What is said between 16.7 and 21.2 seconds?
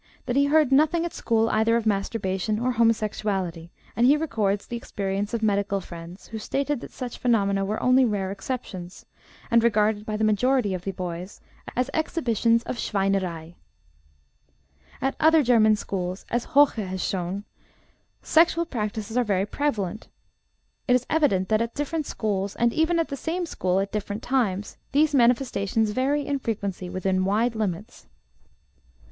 has shown, sexual practices are very prevalent. It is